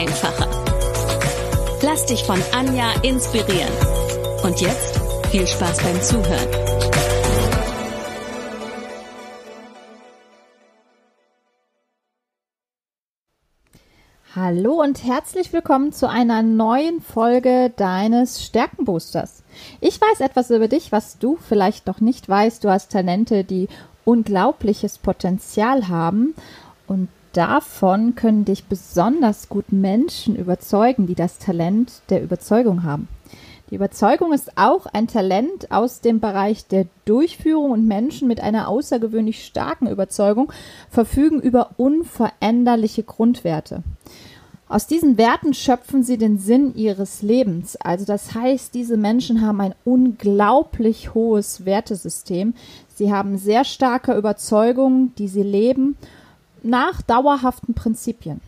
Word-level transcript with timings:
einfacher. 0.00 0.48
Lass 1.82 2.06
dich 2.06 2.24
von 2.24 2.42
Anja 2.52 2.92
inspirieren. 3.02 3.72
Und 4.42 4.58
jetzt 4.62 4.98
viel 5.30 5.46
Spaß 5.46 5.82
beim 5.82 6.00
Zuhören. 6.00 6.48
Hallo 14.34 14.80
und 14.80 15.04
herzlich 15.04 15.52
willkommen 15.52 15.92
zu 15.92 16.08
einer 16.08 16.42
neuen 16.42 17.02
Folge 17.02 17.70
deines 17.76 18.42
Stärkenboosters. 18.42 19.42
Ich 19.82 20.00
weiß 20.00 20.20
etwas 20.20 20.50
über 20.50 20.68
dich, 20.68 20.92
was 20.92 21.18
du 21.18 21.36
vielleicht 21.36 21.86
noch 21.86 22.00
nicht 22.00 22.26
weißt. 22.26 22.64
Du 22.64 22.70
hast 22.70 22.90
Talente, 22.90 23.44
die 23.44 23.68
unglaubliches 24.06 24.96
Potenzial 24.96 25.88
haben 25.88 26.34
und 26.86 27.08
davon 27.32 28.14
können 28.14 28.44
dich 28.44 28.64
besonders 28.64 29.48
gut 29.48 29.72
Menschen 29.72 30.36
überzeugen, 30.36 31.06
die 31.06 31.14
das 31.14 31.38
Talent 31.38 32.02
der 32.10 32.22
Überzeugung 32.22 32.82
haben. 32.82 33.08
Die 33.70 33.76
Überzeugung 33.76 34.32
ist 34.32 34.58
auch 34.58 34.86
ein 34.86 35.06
Talent 35.06 35.70
aus 35.70 36.00
dem 36.00 36.18
Bereich 36.18 36.66
der 36.66 36.86
Durchführung 37.04 37.70
und 37.70 37.86
Menschen 37.86 38.26
mit 38.26 38.40
einer 38.40 38.66
außergewöhnlich 38.66 39.44
starken 39.44 39.86
Überzeugung 39.86 40.52
verfügen 40.90 41.40
über 41.40 41.70
unveränderliche 41.76 43.04
Grundwerte. 43.04 43.84
Aus 44.68 44.86
diesen 44.86 45.18
Werten 45.18 45.54
schöpfen 45.54 46.02
sie 46.02 46.16
den 46.16 46.38
Sinn 46.38 46.74
ihres 46.74 47.22
Lebens. 47.22 47.76
Also 47.76 48.04
das 48.04 48.34
heißt, 48.34 48.74
diese 48.74 48.96
Menschen 48.96 49.40
haben 49.44 49.60
ein 49.60 49.74
unglaublich 49.84 51.14
hohes 51.14 51.64
Wertesystem. 51.64 52.54
Sie 52.94 53.12
haben 53.12 53.38
sehr 53.38 53.64
starke 53.64 54.14
Überzeugungen, 54.14 55.12
die 55.16 55.28
sie 55.28 55.42
leben 55.42 55.96
nach 56.64 57.02
dauerhaften 57.02 57.74
Prinzipien. 57.74 58.40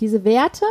Diese 0.00 0.24
Werte 0.24 0.66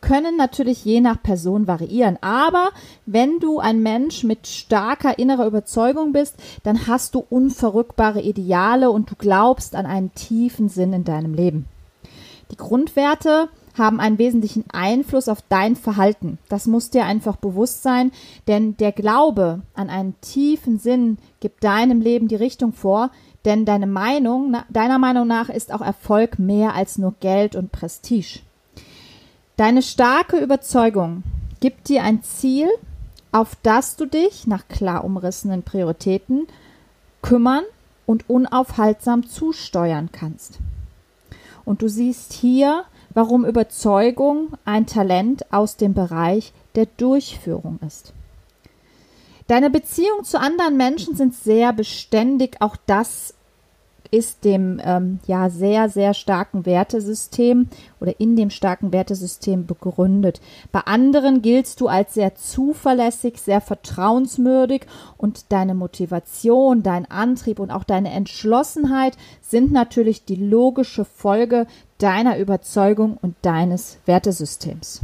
können 0.00 0.36
natürlich 0.36 0.84
je 0.84 1.00
nach 1.00 1.22
Person 1.22 1.66
variieren, 1.66 2.16
aber 2.22 2.70
wenn 3.04 3.38
du 3.38 3.58
ein 3.58 3.82
Mensch 3.82 4.24
mit 4.24 4.46
starker 4.46 5.18
innerer 5.18 5.46
Überzeugung 5.46 6.12
bist, 6.12 6.36
dann 6.62 6.86
hast 6.86 7.14
du 7.14 7.24
unverrückbare 7.28 8.22
Ideale 8.22 8.90
und 8.90 9.10
du 9.10 9.14
glaubst 9.16 9.74
an 9.74 9.84
einen 9.84 10.14
tiefen 10.14 10.70
Sinn 10.70 10.94
in 10.94 11.04
deinem 11.04 11.34
Leben. 11.34 11.66
Die 12.50 12.56
Grundwerte 12.56 13.48
haben 13.76 14.00
einen 14.00 14.18
wesentlichen 14.18 14.64
Einfluss 14.72 15.28
auf 15.28 15.42
dein 15.48 15.76
Verhalten. 15.76 16.38
Das 16.48 16.66
muss 16.66 16.90
dir 16.90 17.04
einfach 17.04 17.36
bewusst 17.36 17.82
sein, 17.82 18.12
denn 18.46 18.76
der 18.76 18.92
Glaube 18.92 19.62
an 19.74 19.88
einen 19.88 20.14
tiefen 20.20 20.78
Sinn 20.78 21.18
gibt 21.40 21.64
deinem 21.64 22.00
Leben 22.00 22.28
die 22.28 22.36
Richtung 22.36 22.72
vor, 22.72 23.10
denn 23.44 23.64
deine 23.64 23.86
Meinung, 23.86 24.56
deiner 24.70 24.98
Meinung 24.98 25.26
nach 25.26 25.48
ist 25.48 25.72
auch 25.72 25.80
Erfolg 25.80 26.38
mehr 26.38 26.74
als 26.74 26.98
nur 26.98 27.14
Geld 27.20 27.56
und 27.56 27.72
Prestige. 27.72 28.40
Deine 29.56 29.82
starke 29.82 30.38
Überzeugung 30.38 31.22
gibt 31.60 31.88
dir 31.88 32.02
ein 32.02 32.22
Ziel, 32.22 32.68
auf 33.32 33.56
das 33.62 33.96
du 33.96 34.06
dich 34.06 34.46
nach 34.46 34.68
klar 34.68 35.04
umrissenen 35.04 35.62
Prioritäten 35.62 36.46
kümmern 37.22 37.64
und 38.06 38.28
unaufhaltsam 38.28 39.26
zusteuern 39.26 40.10
kannst. 40.12 40.58
Und 41.64 41.82
du 41.82 41.88
siehst 41.88 42.32
hier, 42.32 42.84
warum 43.14 43.44
Überzeugung 43.44 44.48
ein 44.64 44.86
Talent 44.86 45.52
aus 45.52 45.76
dem 45.76 45.94
Bereich 45.94 46.52
der 46.74 46.86
Durchführung 46.96 47.78
ist. 47.86 48.12
Deine 49.46 49.70
Beziehungen 49.70 50.24
zu 50.24 50.38
anderen 50.38 50.76
Menschen 50.76 51.16
sind 51.16 51.34
sehr 51.34 51.72
beständig. 51.72 52.56
Auch 52.60 52.76
das 52.86 53.34
ist 54.12 54.44
dem 54.44 54.78
ähm, 54.84 55.20
ja 55.26 55.48
sehr, 55.48 55.88
sehr 55.88 56.12
starken 56.12 56.66
Wertesystem 56.66 57.68
oder 57.98 58.20
in 58.20 58.36
dem 58.36 58.50
starken 58.50 58.92
Wertesystem 58.92 59.66
begründet. 59.66 60.42
Bei 60.70 60.80
anderen 60.80 61.40
giltst 61.40 61.80
du 61.80 61.88
als 61.88 62.12
sehr 62.12 62.34
zuverlässig, 62.34 63.38
sehr 63.38 63.62
vertrauenswürdig 63.62 64.82
und 65.16 65.50
deine 65.50 65.74
Motivation, 65.74 66.82
dein 66.82 67.10
Antrieb 67.10 67.58
und 67.58 67.70
auch 67.70 67.84
deine 67.84 68.10
Entschlossenheit 68.12 69.16
sind 69.40 69.72
natürlich 69.72 70.26
die 70.26 70.36
logische 70.36 71.06
Folge 71.06 71.66
deiner 71.96 72.38
Überzeugung 72.38 73.16
und 73.22 73.34
deines 73.40 73.96
Wertesystems. 74.04 75.00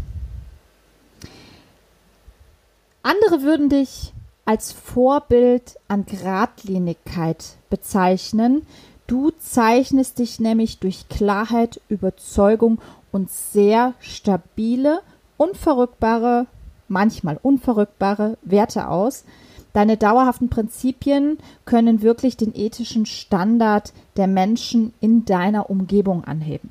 Andere 3.03 3.41
würden 3.41 3.71
dich 3.71 4.13
als 4.49 4.73
Vorbild 4.73 5.79
an 5.89 6.07
Gradlinigkeit 6.07 7.59
bezeichnen. 7.69 8.67
Du 9.07 9.31
zeichnest 9.39 10.19
dich 10.19 10.41
nämlich 10.41 10.79
durch 10.79 11.11
Klarheit, 11.11 11.83
Überzeugung 11.91 12.81
und 13.13 13.31
sehr 13.31 13.93
stabile, 14.01 15.01
unverrückbare, 15.37 16.47
manchmal 16.89 17.39
unverrückbare 17.43 18.39
Werte 18.41 18.89
aus. 18.89 19.27
Deine 19.75 19.99
dauerhaften 19.99 20.49
Prinzipien 20.49 21.37
können 21.67 22.01
wirklich 22.01 22.39
den 22.39 22.55
ethischen 22.57 23.05
Standard 23.05 23.93
der 24.17 24.29
Menschen 24.29 24.95
in 25.03 25.27
deiner 25.27 25.69
Umgebung 25.69 26.25
anheben. 26.25 26.71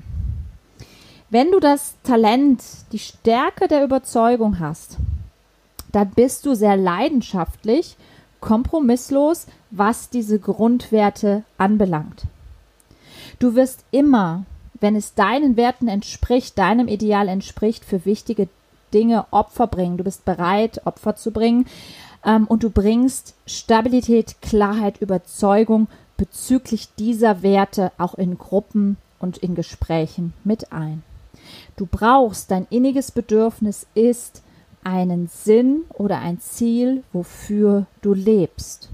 Wenn 1.29 1.51
du 1.51 1.59
das 1.59 1.93
Talent, 2.01 2.63
die 2.91 2.97
Stärke 2.97 3.67
der 3.67 3.83
Überzeugung 3.83 4.57
hast, 4.57 4.97
dann 5.91 6.09
bist 6.11 6.45
du 6.45 6.53
sehr 6.53 6.77
leidenschaftlich, 6.77 7.95
kompromisslos, 8.39 9.47
was 9.71 10.09
diese 10.09 10.39
Grundwerte 10.39 11.43
anbelangt. 11.57 12.23
Du 13.39 13.55
wirst 13.55 13.83
immer, 13.91 14.45
wenn 14.79 14.95
es 14.95 15.13
deinen 15.13 15.57
Werten 15.57 15.87
entspricht, 15.87 16.57
deinem 16.57 16.87
Ideal 16.87 17.27
entspricht, 17.27 17.85
für 17.85 18.05
wichtige 18.05 18.47
Dinge 18.93 19.25
Opfer 19.31 19.67
bringen. 19.67 19.97
Du 19.97 20.03
bist 20.03 20.25
bereit, 20.25 20.81
Opfer 20.85 21.15
zu 21.15 21.31
bringen 21.31 21.65
ähm, 22.25 22.45
und 22.47 22.63
du 22.63 22.69
bringst 22.69 23.35
Stabilität, 23.45 24.41
Klarheit, 24.41 25.01
Überzeugung 25.01 25.87
bezüglich 26.15 26.89
dieser 26.97 27.43
Werte 27.43 27.91
auch 27.97 28.15
in 28.15 28.37
Gruppen 28.37 28.97
und 29.19 29.37
in 29.37 29.55
Gesprächen 29.55 30.33
mit 30.43 30.71
ein. 30.71 31.03
Du 31.75 31.85
brauchst, 31.85 32.51
dein 32.51 32.65
inniges 32.69 33.11
Bedürfnis 33.11 33.85
ist, 33.93 34.41
einen 34.83 35.27
Sinn 35.27 35.81
oder 35.93 36.19
ein 36.19 36.39
Ziel, 36.39 37.03
wofür 37.13 37.85
du 38.01 38.13
lebst. 38.13 38.89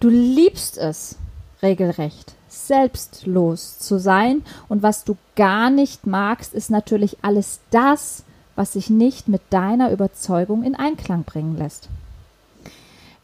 Du 0.00 0.08
liebst 0.08 0.78
es 0.78 1.16
regelrecht, 1.62 2.34
selbstlos 2.48 3.78
zu 3.78 3.98
sein 3.98 4.42
und 4.68 4.82
was 4.82 5.04
du 5.04 5.16
gar 5.36 5.70
nicht 5.70 6.06
magst, 6.06 6.54
ist 6.54 6.70
natürlich 6.70 7.18
alles 7.22 7.60
das, 7.70 8.24
was 8.54 8.72
sich 8.72 8.90
nicht 8.90 9.28
mit 9.28 9.42
deiner 9.50 9.90
Überzeugung 9.90 10.62
in 10.62 10.74
Einklang 10.74 11.24
bringen 11.24 11.56
lässt. 11.56 11.88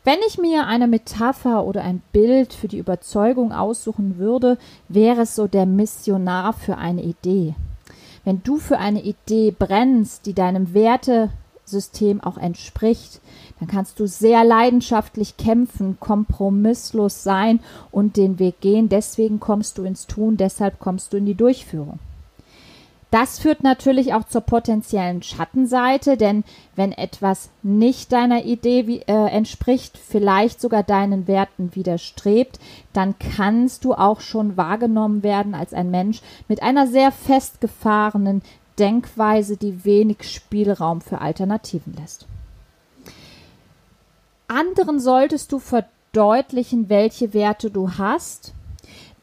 Wenn 0.04 0.18
ich 0.28 0.36
mir 0.36 0.66
eine 0.66 0.86
Metapher 0.86 1.64
oder 1.64 1.82
ein 1.82 2.02
Bild 2.12 2.52
für 2.52 2.68
die 2.68 2.78
Überzeugung 2.78 3.52
aussuchen 3.52 4.18
würde, 4.18 4.58
wäre 4.88 5.22
es 5.22 5.34
so 5.34 5.46
der 5.46 5.64
Missionar 5.64 6.52
für 6.52 6.76
eine 6.76 7.02
Idee. 7.02 7.54
Wenn 8.24 8.42
du 8.42 8.58
für 8.58 8.78
eine 8.78 9.02
Idee 9.02 9.50
brennst, 9.50 10.26
die 10.26 10.32
deinem 10.32 10.72
Wertesystem 10.72 12.22
auch 12.22 12.38
entspricht, 12.38 13.20
dann 13.58 13.68
kannst 13.68 14.00
du 14.00 14.06
sehr 14.06 14.44
leidenschaftlich 14.44 15.36
kämpfen, 15.36 15.98
kompromisslos 16.00 17.22
sein 17.22 17.60
und 17.90 18.16
den 18.16 18.38
Weg 18.38 18.60
gehen. 18.60 18.88
Deswegen 18.88 19.40
kommst 19.40 19.78
du 19.78 19.84
ins 19.84 20.06
Tun, 20.06 20.36
deshalb 20.36 20.78
kommst 20.78 21.12
du 21.12 21.18
in 21.18 21.26
die 21.26 21.34
Durchführung. 21.34 21.98
Das 23.14 23.38
führt 23.38 23.62
natürlich 23.62 24.12
auch 24.12 24.24
zur 24.24 24.40
potenziellen 24.40 25.22
Schattenseite, 25.22 26.16
denn 26.16 26.42
wenn 26.74 26.90
etwas 26.90 27.48
nicht 27.62 28.10
deiner 28.10 28.44
Idee 28.44 28.88
wie, 28.88 29.02
äh, 29.02 29.28
entspricht, 29.28 29.96
vielleicht 29.96 30.60
sogar 30.60 30.82
deinen 30.82 31.28
Werten 31.28 31.76
widerstrebt, 31.76 32.58
dann 32.92 33.14
kannst 33.20 33.84
du 33.84 33.94
auch 33.94 34.20
schon 34.20 34.56
wahrgenommen 34.56 35.22
werden 35.22 35.54
als 35.54 35.72
ein 35.72 35.92
Mensch 35.92 36.22
mit 36.48 36.60
einer 36.64 36.88
sehr 36.88 37.12
festgefahrenen 37.12 38.42
Denkweise, 38.80 39.56
die 39.56 39.84
wenig 39.84 40.28
Spielraum 40.28 41.00
für 41.00 41.20
Alternativen 41.20 41.94
lässt. 41.94 42.26
Anderen 44.48 44.98
solltest 44.98 45.52
du 45.52 45.60
verdeutlichen, 45.60 46.88
welche 46.88 47.32
Werte 47.32 47.70
du 47.70 47.92
hast, 47.92 48.54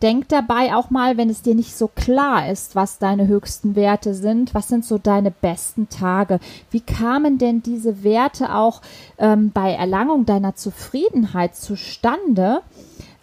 Denk 0.01 0.29
dabei 0.29 0.73
auch 0.75 0.89
mal, 0.89 1.17
wenn 1.17 1.29
es 1.29 1.43
dir 1.43 1.53
nicht 1.53 1.75
so 1.75 1.87
klar 1.87 2.49
ist, 2.49 2.75
was 2.75 2.97
deine 2.97 3.27
höchsten 3.27 3.75
Werte 3.75 4.15
sind, 4.15 4.55
was 4.55 4.67
sind 4.67 4.83
so 4.83 4.97
deine 4.97 5.29
besten 5.29 5.89
Tage? 5.89 6.39
Wie 6.71 6.79
kamen 6.79 7.37
denn 7.37 7.61
diese 7.61 8.03
Werte 8.03 8.55
auch 8.55 8.81
ähm, 9.19 9.51
bei 9.51 9.73
Erlangung 9.73 10.25
deiner 10.25 10.55
Zufriedenheit 10.55 11.55
zustande, 11.55 12.61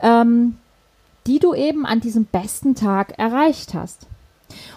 ähm, 0.01 0.57
die 1.27 1.41
du 1.41 1.53
eben 1.53 1.85
an 1.85 2.01
diesem 2.01 2.27
besten 2.27 2.77
Tag 2.77 3.19
erreicht 3.19 3.75
hast? 3.75 4.07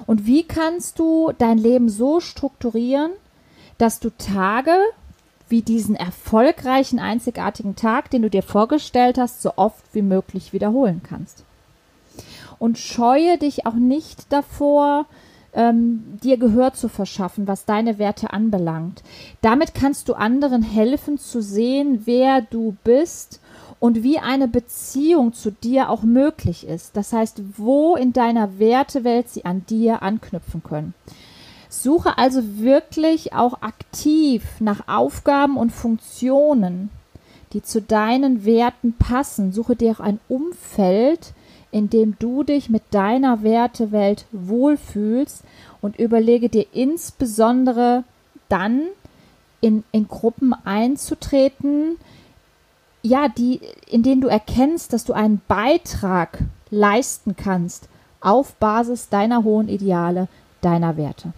Und 0.08 0.26
wie 0.26 0.44
kannst 0.44 0.98
du 0.98 1.32
dein 1.38 1.60
Leben 1.60 1.88
so 1.88 2.20
strukturieren, 2.20 3.12
dass 3.78 4.00
du 4.00 4.10
Tage 4.18 4.76
wie 5.50 5.62
diesen 5.62 5.96
erfolgreichen, 5.96 6.98
einzigartigen 6.98 7.76
Tag, 7.76 8.10
den 8.10 8.24
du 8.24 8.30
dir 8.30 8.42
vorgestellt 8.44 9.20
hast, 9.20 9.44
so 9.44 9.54
oft 9.56 9.84
wie 9.94 10.02
möglich 10.02 10.52
wiederholen 10.52 11.02
kannst? 11.08 11.44
Und 12.62 12.78
scheue 12.78 13.40
dich 13.40 13.66
auch 13.66 13.74
nicht 13.74 14.32
davor, 14.32 15.08
ähm, 15.54 16.20
dir 16.24 16.38
Gehör 16.38 16.74
zu 16.74 16.90
verschaffen, 16.90 17.48
was 17.48 17.66
deine 17.66 17.98
Werte 17.98 18.34
anbelangt. 18.34 19.02
Damit 19.42 19.74
kannst 19.74 20.08
du 20.08 20.14
anderen 20.14 20.62
helfen 20.62 21.18
zu 21.18 21.42
sehen, 21.42 22.04
wer 22.06 22.42
du 22.42 22.76
bist 22.84 23.40
und 23.80 24.04
wie 24.04 24.20
eine 24.20 24.48
Beziehung 24.48 25.34
zu 25.34 25.50
dir 25.50 25.90
auch 25.90 26.04
möglich 26.04 26.68
ist. 26.68 26.96
Das 26.96 27.14
heißt, 27.14 27.42
wo 27.58 27.96
in 27.96 28.14
deiner 28.14 28.60
Wertewelt 28.60 29.28
sie 29.28 29.44
an 29.44 29.66
dir 29.68 30.04
anknüpfen 30.04 30.62
können. 30.62 30.94
Suche 31.68 32.20
also 32.20 32.60
wirklich 32.60 33.34
auch 33.34 33.64
aktiv 33.64 34.44
nach 34.60 34.88
Aufgaben 34.88 35.58
und 35.58 35.72
Funktionen, 35.72 36.92
die 37.54 37.64
zu 37.64 37.82
deinen 37.82 38.46
Werten 38.46 38.94
passen. 38.94 39.52
Suche 39.52 39.76
dir 39.76 39.94
auch 39.94 40.00
ein 40.00 40.20
Umfeld, 40.30 41.34
in 41.72 41.90
dem 41.90 42.18
du 42.20 42.44
dich 42.44 42.70
mit 42.70 42.84
deiner 42.92 43.44
Wertewelt 43.44 44.26
wohlfühlst 44.32 45.44
und 45.82 45.98
überlege 45.98 46.50
dir 46.50 46.66
insbesondere 46.74 48.04
dann 48.50 48.84
in, 49.62 49.84
in 49.92 50.08
Gruppen 50.08 50.54
einzutreten, 50.66 51.98
ja, 53.04 53.30
die, 53.30 53.62
in 53.88 54.04
denen 54.04 54.22
du 54.22 54.28
erkennst, 54.28 54.94
dass 54.94 55.06
du 55.06 55.14
einen 55.14 55.42
Beitrag 55.48 56.40
leisten 56.70 57.36
kannst 57.36 57.88
auf 58.20 58.54
Basis 58.56 59.10
deiner 59.10 59.44
hohen 59.44 59.70
Ideale, 59.70 60.28
deiner 60.62 60.98
Werte. 60.98 61.34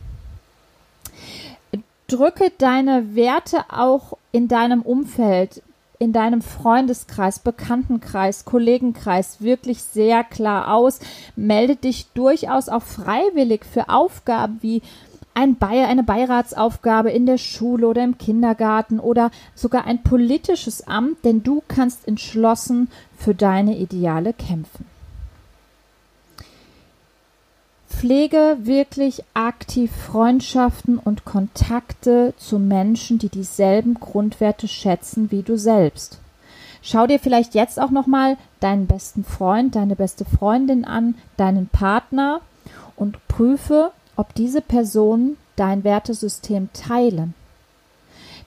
Drücke 2.07 2.51
deine 2.57 3.15
Werte 3.15 3.65
auch 3.69 4.17
in 4.31 4.47
deinem 4.47 4.81
Umfeld 4.81 5.63
in 6.03 6.11
deinem 6.11 6.41
Freundeskreis, 6.41 7.39
Bekanntenkreis, 7.39 8.43
Kollegenkreis 8.43 9.41
wirklich 9.41 9.81
sehr 9.81 10.23
klar 10.23 10.73
aus. 10.73 10.99
Melde 11.37 11.77
dich 11.77 12.07
durchaus 12.13 12.67
auch 12.67 12.83
freiwillig 12.83 13.65
für 13.65 13.87
Aufgaben 13.87 14.57
wie 14.61 14.81
ein 15.33 15.55
Be 15.55 15.67
eine 15.67 16.03
Beiratsaufgabe 16.03 17.09
in 17.09 17.25
der 17.25 17.37
Schule 17.37 17.87
oder 17.87 18.03
im 18.03 18.17
Kindergarten 18.17 18.99
oder 18.99 19.31
sogar 19.55 19.85
ein 19.85 20.03
politisches 20.03 20.85
Amt, 20.87 21.23
denn 21.23 21.41
du 21.41 21.63
kannst 21.67 22.07
entschlossen 22.07 22.89
für 23.17 23.33
deine 23.33 23.77
Ideale 23.77 24.33
kämpfen. 24.33 24.92
Pflege 28.03 28.57
wirklich 28.59 29.23
aktiv 29.33 29.89
Freundschaften 29.89 30.97
und 30.97 31.23
Kontakte 31.23 32.33
zu 32.35 32.59
Menschen, 32.59 33.17
die 33.17 33.29
dieselben 33.29 33.93
Grundwerte 33.93 34.67
schätzen 34.67 35.31
wie 35.31 35.41
du 35.41 35.57
selbst. 35.57 36.19
Schau 36.81 37.07
dir 37.07 37.17
vielleicht 37.17 37.55
jetzt 37.55 37.79
auch 37.79 37.91
noch 37.91 38.05
mal 38.05 38.35
deinen 38.59 38.87
besten 38.87 39.23
Freund, 39.23 39.77
deine 39.77 39.95
beste 39.95 40.25
Freundin 40.25 40.83
an, 40.83 41.15
deinen 41.37 41.67
Partner 41.67 42.41
und 42.97 43.25
prüfe, 43.29 43.93
ob 44.17 44.35
diese 44.35 44.59
Personen 44.59 45.37
dein 45.55 45.85
Wertesystem 45.85 46.73
teilen. 46.73 47.33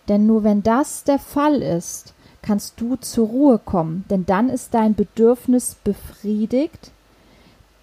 Denn 0.06 0.26
nur 0.26 0.44
wenn 0.44 0.64
das 0.64 1.02
der 1.04 1.18
Fall 1.18 1.62
ist, 1.62 2.12
kannst 2.42 2.78
du 2.78 2.96
zur 2.96 3.28
Ruhe 3.28 3.58
kommen, 3.58 4.04
denn 4.10 4.26
dann 4.26 4.50
ist 4.50 4.74
dein 4.74 4.94
Bedürfnis 4.94 5.76
befriedigt 5.82 6.92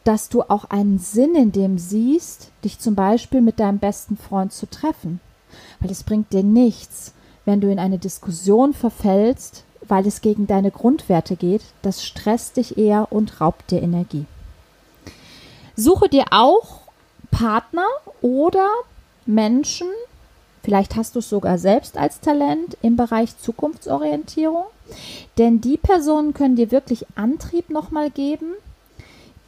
dass 0.04 0.30
du 0.30 0.42
auch 0.42 0.66
einen 0.66 1.00
Sinn 1.00 1.36
in 1.36 1.52
dem 1.52 1.78
siehst, 1.78 2.52
dich 2.64 2.80
zum 2.80 2.96
Beispiel 2.96 3.42
mit 3.42 3.60
deinem 3.60 3.80
besten 3.80 4.18
Freund 4.18 4.52
zu 4.52 4.70
treffen. 4.70 5.20
Weil 5.80 5.92
es 5.92 6.04
bringt 6.04 6.34
dir 6.34 6.44
nichts, 6.44 7.14
wenn 7.46 7.62
du 7.62 7.72
in 7.72 7.80
eine 7.80 8.00
Diskussion 8.00 8.74
verfällst, 8.74 9.64
weil 9.88 10.08
es 10.08 10.22
gegen 10.22 10.48
deine 10.48 10.72
Grundwerte 10.72 11.36
geht. 11.36 11.62
Das 11.82 12.06
stresst 12.06 12.58
dich 12.58 12.78
eher 12.78 13.12
und 13.12 13.40
raubt 13.42 13.72
dir 13.72 13.82
Energie. 13.82 14.26
Suche 15.76 16.10
dir 16.10 16.26
auch 16.32 16.82
Partner 17.32 17.88
oder 18.22 18.68
Menschen, 19.26 19.88
vielleicht 20.62 20.96
hast 20.96 21.16
du 21.16 21.20
es 21.20 21.30
sogar 21.30 21.58
selbst 21.58 21.98
als 21.98 22.20
Talent 22.20 22.78
im 22.82 22.96
Bereich 22.96 23.38
Zukunftsorientierung, 23.40 24.66
denn 25.38 25.62
die 25.62 25.78
Personen 25.78 26.34
können 26.34 26.56
dir 26.56 26.72
wirklich 26.72 27.08
Antrieb 27.16 27.72
nochmal 27.72 28.12
geben, 28.12 28.54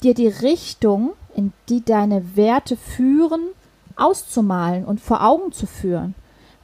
dir 0.04 0.14
die 0.14 0.28
Richtung, 0.28 1.14
in 1.36 1.54
die 1.70 1.84
deine 1.84 2.36
Werte 2.36 2.78
führen, 2.78 3.42
auszumalen 3.96 4.86
und 4.86 5.00
vor 5.00 5.24
Augen 5.24 5.52
zu 5.52 5.68
führen. 5.68 6.16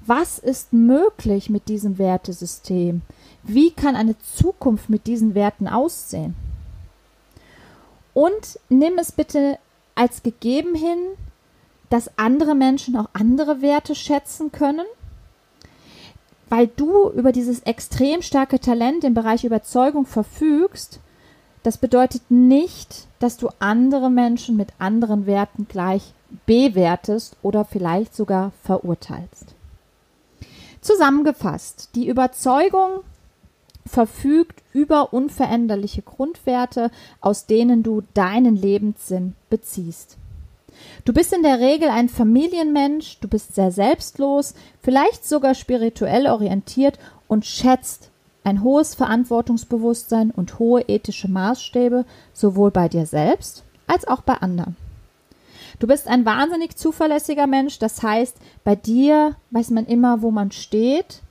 Was 0.06 0.40
ist 0.40 0.74
möglich 0.74 1.50
mit 1.50 1.68
diesem 1.70 1.98
Wertesystem? 1.98 3.02
Wie 3.44 3.72
kann 3.72 3.96
eine 3.96 4.18
Zukunft 4.20 4.90
mit 4.90 5.08
diesen 5.08 5.36
Werten 5.36 5.68
aussehen? 5.68 6.36
Und 8.14 8.60
nimm 8.70 8.98
es 8.98 9.12
bitte 9.12 9.58
als 9.96 10.24
gegeben 10.24 10.76
hin, 10.76 10.98
dass 11.90 12.18
andere 12.18 12.56
Menschen 12.56 12.96
auch 12.98 13.10
andere 13.14 13.62
Werte 13.62 13.96
schätzen 13.96 14.52
können, 14.52 14.86
weil 16.50 16.68
du 16.68 17.10
über 17.12 17.32
dieses 17.32 17.62
extrem 17.62 18.22
starke 18.22 18.60
Talent 18.60 19.04
im 19.04 19.14
Bereich 19.14 19.44
Überzeugung 19.44 20.06
verfügst 20.06 21.00
das 21.64 21.78
bedeutet 21.78 22.24
nicht, 22.30 23.08
dass 23.20 23.38
du 23.38 23.50
andere 23.60 24.10
Menschen 24.10 24.58
mit 24.58 24.70
anderen 24.80 25.26
Werten 25.26 25.68
gleich 25.68 26.14
bewertest 26.46 27.36
oder 27.42 27.66
vielleicht 27.66 28.16
sogar 28.16 28.52
verurteilst. 28.64 29.54
Zusammengefasst, 30.82 31.90
die 31.94 32.08
Überzeugung 32.08 33.02
verfügt 33.86 34.64
über 34.74 35.14
unveränderliche 35.14 36.02
Grundwerte, 36.02 36.92
aus 37.20 37.46
denen 37.46 37.84
du 37.84 38.02
deinen 38.14 38.56
Lebenssinn 38.56 39.36
beziehst. 39.50 40.18
Du 41.06 41.14
bist 41.14 41.34
in 41.34 41.44
der 41.44 41.60
Regel 41.60 41.90
ein 41.90 42.10
Familienmensch, 42.10 43.20
du 43.20 43.28
bist 43.28 43.54
sehr 43.56 43.72
selbstlos, 43.72 44.54
vielleicht 44.82 45.28
sogar 45.28 45.54
spirituell 45.54 46.28
orientiert 46.28 46.98
und 47.28 47.46
schätzt 47.46 48.11
ein 48.44 48.64
hohes 48.64 48.96
Verantwortungsbewusstsein 48.96 50.32
und 50.32 50.60
hohe 50.60 50.82
ethische 50.82 51.30
Maßstäbe 51.30 52.06
sowohl 52.34 52.72
bei 52.72 52.90
dir 52.90 53.06
selbst 53.06 53.64
als 53.88 54.08
auch 54.08 54.22
bei 54.22 54.36
anderen. 54.36 54.76
Du 55.80 55.88
bist 55.88 56.08
ein 56.08 56.26
wahnsinnig 56.26 56.76
zuverlässiger 56.76 57.48
Mensch, 57.48 57.80
das 57.80 58.04
heißt, 58.04 58.38
bei 58.64 58.76
dir 58.76 59.36
weiß 59.52 59.72
man 59.72 59.86
immer, 59.86 60.22
wo 60.22 60.32
man 60.32 60.52
steht, 60.52 61.22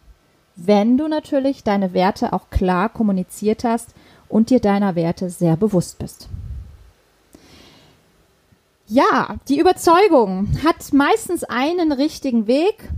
wenn 0.56 0.98
du 0.98 1.08
natürlich 1.08 1.62
deine 1.64 1.94
Werte 1.94 2.32
auch 2.32 2.50
klar 2.50 2.88
kommuniziert 2.88 3.64
hast 3.64 3.90
und 4.28 4.50
dir 4.50 4.60
deiner 4.60 4.94
Werte 4.94 5.30
sehr 5.30 5.56
bewusst 5.56 5.98
bist. 5.98 6.28
Ja, 8.86 9.36
die 9.48 9.60
Überzeugung 9.60 10.48
hat 10.64 10.92
meistens 10.92 11.44
einen 11.44 11.92
richtigen 11.92 12.48
Weg 12.48 12.90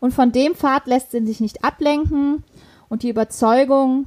und 0.00 0.12
von 0.12 0.32
dem 0.32 0.56
Pfad 0.56 0.86
lässt 0.88 1.12
sie 1.12 1.24
sich 1.24 1.38
nicht 1.38 1.64
ablenken. 1.64 2.42
Und 2.88 3.02
die 3.02 3.10
Überzeugung 3.10 4.06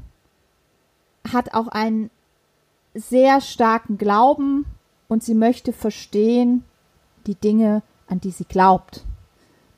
hat 1.31 1.53
auch 1.53 1.67
einen 1.67 2.09
sehr 2.93 3.41
starken 3.41 3.97
Glauben 3.97 4.65
und 5.07 5.23
sie 5.23 5.35
möchte 5.35 5.73
verstehen 5.73 6.63
die 7.27 7.35
Dinge, 7.35 7.81
an 8.07 8.19
die 8.19 8.31
sie 8.31 8.45
glaubt. 8.45 9.05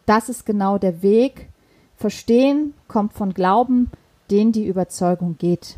Das 0.06 0.30
ist 0.30 0.46
genau 0.46 0.78
der 0.78 1.02
Weg. 1.02 1.50
Verstehen 1.96 2.74
kommt 2.88 3.14
von 3.14 3.34
Glauben, 3.34 3.92
den 4.30 4.52
die 4.52 4.66
Überzeugung 4.66 5.38
geht. 5.38 5.78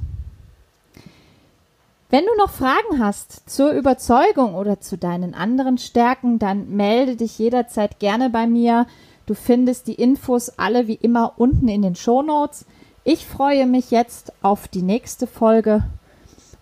Wenn 2.09 2.25
du 2.25 2.35
noch 2.37 2.51
Fragen 2.51 2.99
hast 2.99 3.49
zur 3.49 3.71
Überzeugung 3.71 4.53
oder 4.53 4.79
zu 4.79 4.99
deinen 4.99 5.33
anderen 5.33 5.79
Stärken, 5.79 6.37
dann 6.37 6.75
melde 6.75 7.15
dich 7.15 7.39
jederzeit 7.39 7.99
gerne 7.99 8.29
bei 8.29 8.45
mir. 8.45 8.85
Du 9.25 9.33
findest 9.33 9.87
die 9.87 9.95
Infos 9.95 10.49
alle 10.59 10.87
wie 10.87 10.93
immer 10.93 11.33
unten 11.37 11.67
in 11.67 11.81
den 11.81 11.95
Show 11.95 12.21
Notes. 12.21 12.65
Ich 13.05 13.25
freue 13.25 13.67
mich 13.67 13.91
jetzt 13.91 14.31
auf 14.41 14.69
die 14.69 14.81
nächste 14.81 15.27
Folge 15.27 15.83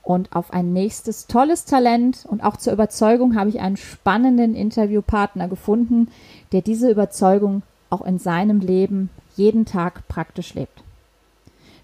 und 0.02 0.36
auf 0.36 0.52
ein 0.52 0.74
nächstes 0.74 1.28
tolles 1.28 1.66
Talent. 1.66 2.26
Und 2.28 2.44
auch 2.44 2.58
zur 2.58 2.74
Überzeugung 2.74 3.36
habe 3.36 3.50
ich 3.50 3.60
einen 3.60 3.78
spannenden 3.78 4.56
Interviewpartner 4.56 5.48
gefunden, 5.48 6.10
der 6.52 6.64
diese 6.64 6.90
Überzeugung 6.90 7.62
auch 7.92 8.02
in 8.02 8.18
seinem 8.18 8.60
Leben 8.60 9.12
jeden 9.36 9.66
Tag 9.66 10.08
praktisch 10.08 10.56
lebt. 10.56 10.84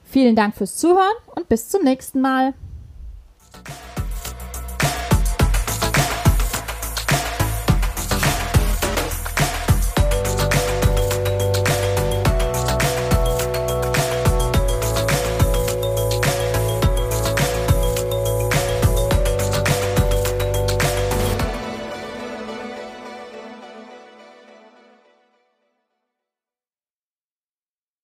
Vielen 0.04 0.36
Dank 0.36 0.56
fürs 0.56 0.76
Zuhören 0.76 1.06
und 1.36 1.50
bis 1.50 1.70
zum 1.70 1.84
nächsten 1.84 2.22
Mal. 2.22 2.54